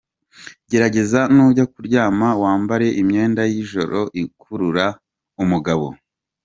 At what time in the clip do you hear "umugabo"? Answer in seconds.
5.43-5.87